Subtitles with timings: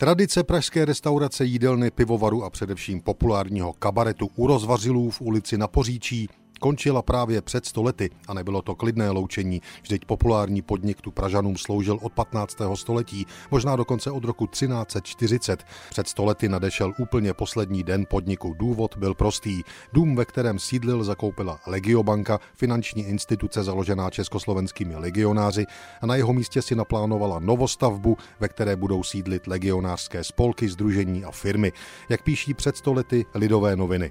[0.00, 6.28] Tradice pražské restaurace jídelny, pivovaru a především populárního kabaretu u rozvařilů v ulici na Poříčí
[6.60, 9.62] končila právě před stolety a nebylo to klidné loučení.
[9.82, 12.58] Vždyť populární podnik tu Pražanům sloužil od 15.
[12.74, 15.64] století, možná dokonce od roku 1340.
[15.90, 18.54] Před stolety nadešel úplně poslední den podniku.
[18.58, 19.62] Důvod byl prostý.
[19.92, 25.66] Dům, ve kterém sídlil, zakoupila Legiobanka, finanční instituce založená československými legionáři
[26.00, 31.30] a na jeho místě si naplánovala novostavbu, ve které budou sídlit legionářské spolky, združení a
[31.30, 31.72] firmy.
[32.08, 34.10] Jak píší před stolety Lidové noviny.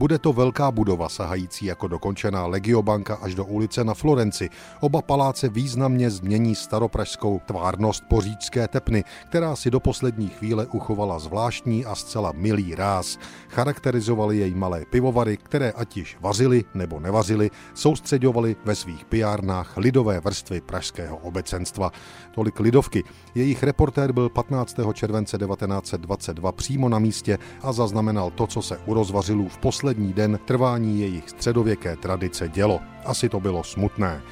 [0.00, 4.50] Bude to velká budova sahající jako dokončená Legiobanka až do ulice na Florenci.
[4.80, 11.84] Oba paláce významně změní staropražskou tvárnost poříčské tepny, která si do poslední chvíle uchovala zvláštní
[11.84, 13.18] a zcela milý ráz.
[13.48, 20.20] Charakterizovali jej malé pivovary, které ať již vařili nebo nevařili, soustředovali ve svých pijárnách lidové
[20.20, 21.92] vrstvy pražského obecenstva.
[22.34, 23.04] Tolik lidovky.
[23.34, 24.76] Jejich reportér byl 15.
[24.92, 30.38] července 1922 přímo na místě a zaznamenal to, co se u rozvařilů v poslední den
[30.44, 32.80] trvání jejich středověké tradice dělo.
[33.04, 34.22] Asi to bylo smutné.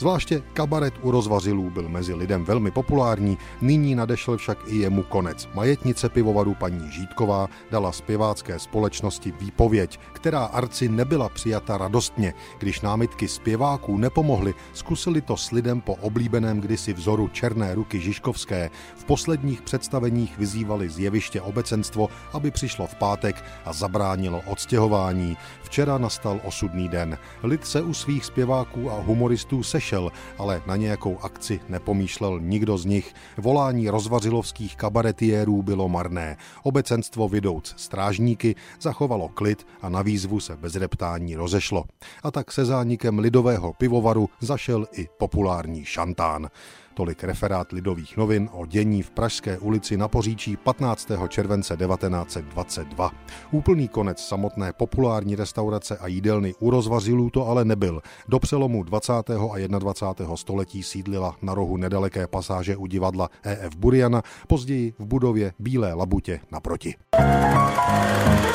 [0.00, 5.48] Zvláště kabaret u rozvařilů byl mezi lidem velmi populární, nyní nadešel však i jemu konec.
[5.54, 12.34] Majetnice pivovaru paní Žítková dala zpěvácké společnosti výpověď, která Arci nebyla přijata radostně.
[12.58, 18.70] Když námitky zpěváků nepomohly, zkusili to s lidem po oblíbeném kdysi vzoru Černé ruky Žižkovské.
[18.96, 25.36] V posledních představeních vyzývali zjeviště obecenstvo, aby přišlo v pátek a zabránilo odstěhování.
[25.62, 27.18] Včera nastal osudný den.
[27.42, 32.78] Lid se u svých zpěváků a humoristů sešel přišel, ale na nějakou akci nepomýšlel nikdo
[32.78, 33.14] z nich.
[33.36, 36.36] Volání rozvařilovských kabaretiérů bylo marné.
[36.62, 41.84] Obecenstvo vydouc strážníky zachovalo klid a na výzvu se bez reptání rozešlo.
[42.22, 46.48] A tak se zánikem lidového pivovaru zašel i populární šantán.
[46.94, 51.08] Tolik referát Lidových novin o dění v Pražské ulici na Poříčí 15.
[51.28, 53.10] července 1922.
[53.50, 58.02] Úplný konec samotné populární restaurace a jídelny u rozvařilů to ale nebyl.
[58.28, 59.12] Do přelomu 20.
[59.12, 60.36] a 21.
[60.36, 66.40] století sídlila na rohu nedaleké pasáže u divadla EF Buriana, později v budově Bílé labutě
[66.50, 66.94] naproti.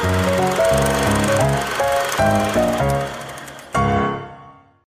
[0.05, 0.44] Thank you.